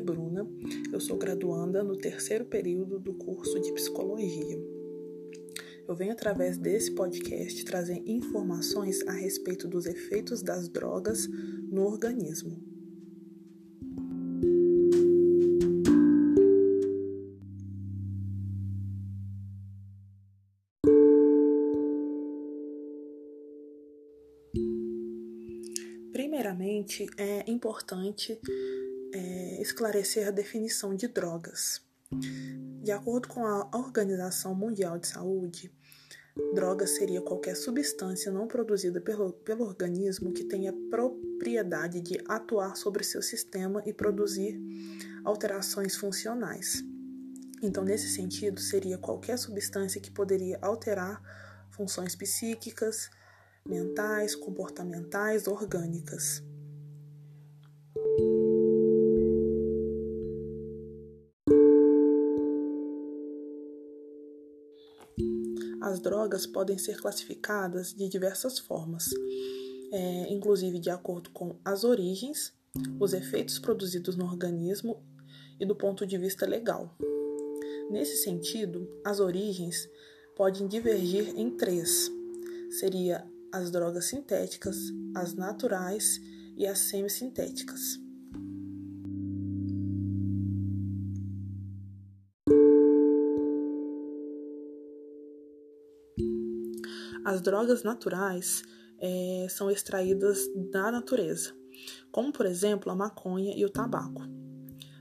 [0.00, 0.48] é Bruna,
[0.90, 4.58] eu sou graduanda no terceiro período do curso de Psicologia.
[5.86, 11.28] Eu venho através desse podcast trazer informações a respeito dos efeitos das drogas
[11.70, 12.58] no organismo.
[26.12, 28.38] Primeiramente, é importante
[29.12, 31.82] é, esclarecer a definição de drogas.
[32.82, 35.72] De acordo com a Organização Mundial de Saúde,
[36.54, 43.04] droga seria qualquer substância não produzida pelo, pelo organismo que tenha propriedade de atuar sobre
[43.04, 44.60] seu sistema e produzir
[45.24, 46.82] alterações funcionais.
[47.62, 51.22] Então, nesse sentido, seria qualquer substância que poderia alterar
[51.70, 53.10] funções psíquicas,
[53.66, 56.42] mentais, comportamentais, orgânicas.
[65.80, 69.08] As drogas podem ser classificadas de diversas formas,
[69.92, 72.52] é, inclusive de acordo com as origens,
[73.00, 75.02] os efeitos produzidos no organismo
[75.58, 76.96] e do ponto de vista legal.
[77.90, 79.88] Nesse sentido, as origens
[80.36, 82.10] podem divergir em três:
[82.78, 84.76] seria as drogas sintéticas,
[85.14, 86.20] as naturais
[86.56, 87.98] e as semissintéticas.
[97.24, 98.62] As drogas naturais
[98.98, 101.54] é, são extraídas da natureza,
[102.10, 104.22] como por exemplo a maconha e o tabaco.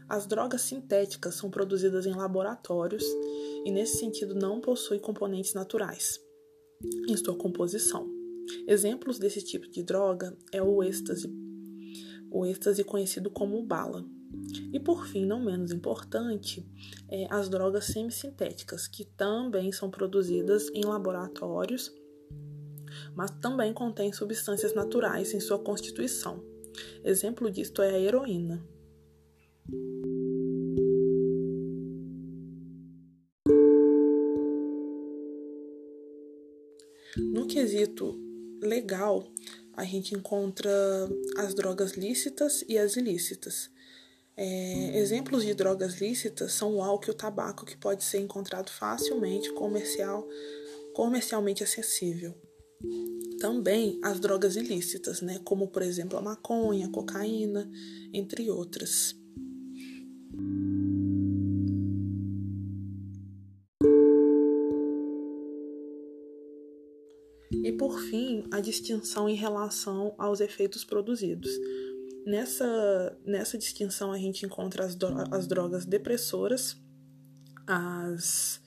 [0.07, 3.03] As drogas sintéticas são produzidas em laboratórios
[3.63, 6.19] e, nesse sentido, não possuem componentes naturais
[7.07, 8.09] em sua composição.
[8.67, 11.31] Exemplos desse tipo de droga é o êxtase,
[12.31, 14.03] o êxtase conhecido como bala.
[14.73, 16.65] E por fim, não menos importante,
[17.07, 21.91] é as drogas semissintéticas, que também são produzidas em laboratórios,
[23.19, 26.41] mas também contêm substâncias naturais em sua constituição.
[27.03, 28.65] Exemplo disto é a heroína.
[37.17, 38.17] No quesito
[38.63, 39.29] legal,
[39.73, 40.71] a gente encontra
[41.35, 43.69] as drogas lícitas e as ilícitas.
[44.37, 48.69] É, exemplos de drogas lícitas são o álcool e o tabaco, que pode ser encontrado
[48.69, 50.25] facilmente, comercial,
[50.93, 52.33] comercialmente acessível.
[53.39, 57.69] Também as drogas ilícitas, né, como por exemplo a maconha, a cocaína,
[58.13, 59.15] entre outras.
[67.63, 71.51] E por fim, a distinção em relação aos efeitos produzidos.
[72.25, 74.97] Nessa, nessa distinção, a gente encontra as,
[75.31, 76.77] as drogas depressoras,
[77.65, 78.61] as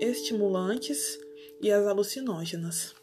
[0.00, 1.18] estimulantes
[1.62, 2.94] e as alucinógenas.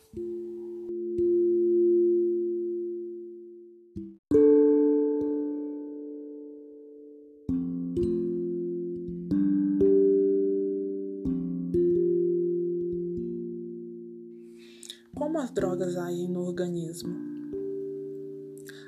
[15.14, 17.16] Como as drogas agem no organismo?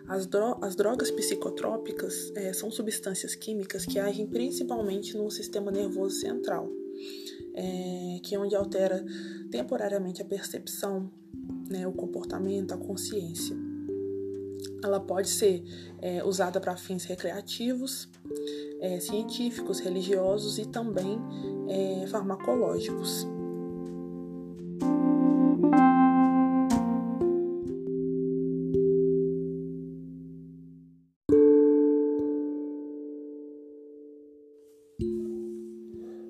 [0.07, 6.15] As, dro as drogas psicotrópicas é, são substâncias químicas que agem principalmente no sistema nervoso
[6.15, 6.67] central,
[7.59, 9.05] é, que é onde altera
[9.51, 11.11] temporariamente a percepção,
[11.69, 13.55] né, o comportamento, a consciência.
[14.81, 15.63] Ela pode ser
[16.01, 18.09] é, usada para fins recreativos,
[18.79, 21.19] é, científicos, religiosos e também
[21.67, 23.27] é, farmacológicos.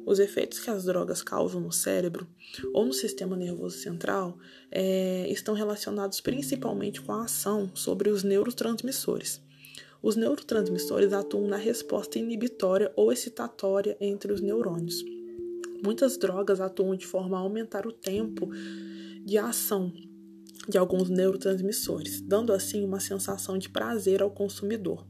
[0.10, 2.26] Os efeitos que as drogas causam no cérebro
[2.74, 4.40] ou no sistema nervoso central
[4.72, 9.40] é, estão relacionados principalmente com a ação sobre os neurotransmissores.
[10.02, 15.06] Os neurotransmissores atuam na resposta inibitória ou excitatória entre os neurônios.
[15.84, 18.50] Muitas drogas atuam de forma a aumentar o tempo
[19.24, 19.94] de ação
[20.68, 25.06] de alguns neurotransmissores, dando assim uma sensação de prazer ao consumidor.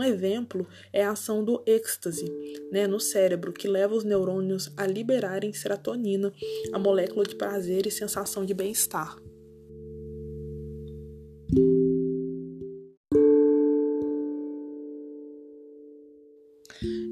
[0.00, 2.24] Um exemplo é a ação do êxtase
[2.72, 6.32] né, no cérebro, que leva os neurônios a liberarem serotonina,
[6.72, 9.14] a molécula de prazer e sensação de bem-estar.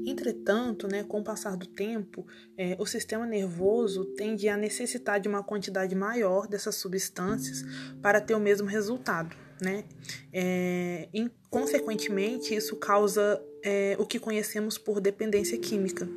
[0.07, 2.25] Entretanto, né, com o passar do tempo,
[2.57, 7.61] é, o sistema nervoso tende a necessitar de uma quantidade maior dessas substâncias
[8.01, 9.48] para ter o mesmo resultado.
[9.61, 9.83] Né?
[10.31, 16.07] É, e, consequentemente, isso causa é, o que conhecemos por dependência química.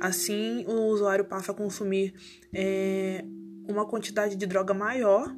[0.00, 2.14] Assim, o usuário passa a consumir
[2.52, 3.24] é,
[3.68, 5.34] uma quantidade de droga maior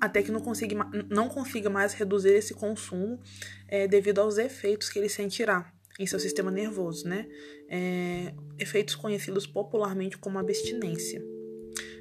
[0.00, 0.76] até que não consiga,
[1.10, 3.18] não consiga mais reduzir esse consumo
[3.66, 7.26] é, devido aos efeitos que ele sentirá em seu sistema nervoso, né?
[7.68, 11.20] É, efeitos conhecidos popularmente como abstinência.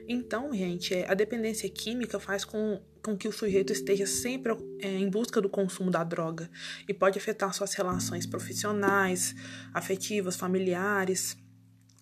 [0.07, 4.89] Então, gente, é, a dependência química faz com, com que o sujeito esteja sempre é,
[4.89, 6.49] em busca do consumo da droga
[6.89, 9.33] e pode afetar suas relações profissionais,
[9.73, 11.37] afetivas, familiares.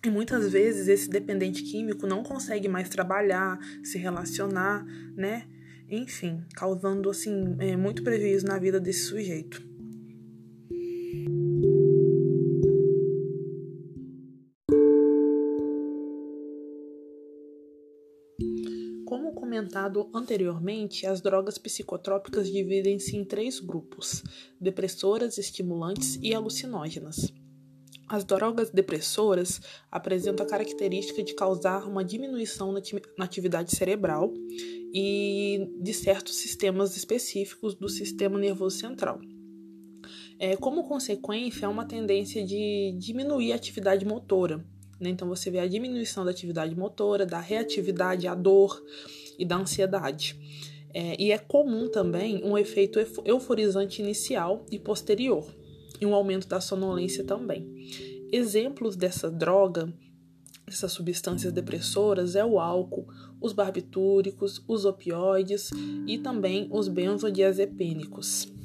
[0.04, 5.46] E muitas vezes esse dependente químico não consegue mais trabalhar, se relacionar, né?
[5.88, 9.75] Enfim, causando assim é, muito prejuízo na vida desse sujeito.
[19.36, 24.24] Comentado anteriormente, as drogas psicotrópicas dividem-se em três grupos:
[24.60, 27.32] depressoras, estimulantes e alucinógenas.
[28.08, 29.60] As drogas depressoras
[29.90, 32.72] apresentam a característica de causar uma diminuição
[33.18, 34.32] na atividade cerebral
[34.94, 39.20] e de certos sistemas específicos do sistema nervoso central.
[40.38, 44.64] É, como consequência, há uma tendência de diminuir a atividade motora.
[45.00, 45.10] Né?
[45.10, 48.82] Então, você vê a diminuição da atividade motora, da reatividade à dor
[49.38, 50.36] e da ansiedade.
[50.94, 55.46] É, e é comum também um efeito euforizante inicial e posterior
[56.00, 57.66] e um aumento da sonolência também.
[58.32, 59.92] Exemplos dessa droga,
[60.66, 63.06] dessas substâncias depressoras, é o álcool,
[63.40, 65.70] os barbitúricos, os opioides
[66.06, 68.55] e também os benzodiazepínicos.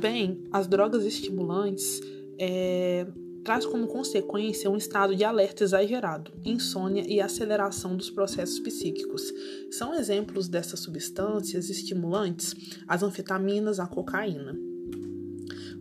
[0.00, 2.00] Também as drogas estimulantes
[2.38, 3.06] é,
[3.44, 9.30] traz como consequência um estado de alerta exagerado, insônia e aceleração dos processos psíquicos.
[9.70, 12.54] São exemplos dessas substâncias estimulantes
[12.88, 14.56] as anfetaminas, a cocaína.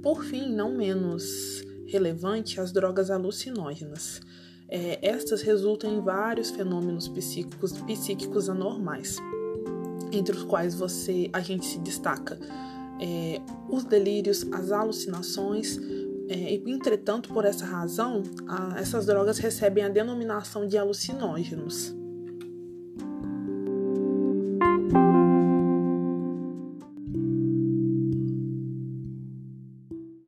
[0.03, 4.19] Por fim, não menos relevante, as drogas alucinógenas.
[4.67, 9.15] É, estas resultam em vários fenômenos psíquicos, psíquicos anormais,
[10.11, 12.37] entre os quais você a gente se destaca
[12.99, 15.79] é, os delírios, as alucinações.
[16.27, 21.95] É, entretanto, por essa razão, a, essas drogas recebem a denominação de alucinógenos.